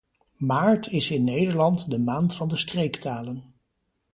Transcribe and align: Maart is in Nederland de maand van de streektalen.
Maart 0.37 0.87
is 0.87 1.11
in 1.11 1.23
Nederland 1.23 1.89
de 1.89 1.99
maand 1.99 2.35
van 2.35 2.47
de 2.47 2.57
streektalen. 2.57 3.53